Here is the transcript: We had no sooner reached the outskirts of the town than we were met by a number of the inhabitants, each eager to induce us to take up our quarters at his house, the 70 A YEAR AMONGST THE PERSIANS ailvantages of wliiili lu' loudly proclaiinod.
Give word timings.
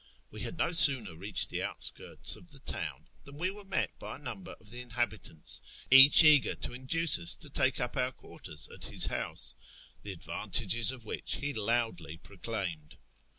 We 0.31 0.41
had 0.41 0.57
no 0.57 0.71
sooner 0.71 1.13
reached 1.15 1.51
the 1.51 1.61
outskirts 1.61 2.35
of 2.35 2.49
the 2.49 2.57
town 2.61 3.07
than 3.23 3.35
we 3.37 3.51
were 3.51 3.63
met 3.63 3.99
by 3.99 4.15
a 4.15 4.19
number 4.19 4.53
of 4.53 4.71
the 4.71 4.81
inhabitants, 4.81 5.61
each 5.91 6.23
eager 6.23 6.55
to 6.55 6.73
induce 6.73 7.19
us 7.19 7.35
to 7.35 7.51
take 7.51 7.79
up 7.79 7.95
our 7.95 8.11
quarters 8.11 8.67
at 8.69 8.85
his 8.85 9.05
house, 9.05 9.53
the 10.01 10.09
70 10.09 10.09
A 10.09 10.09
YEAR 10.33 10.39
AMONGST 10.41 10.53
THE 10.59 10.65
PERSIANS 10.65 10.91
ailvantages 10.91 10.91
of 10.91 11.03
wliiili 11.03 11.55
lu' 11.55 11.63
loudly 11.67 12.17
proclaiinod. 12.17 12.95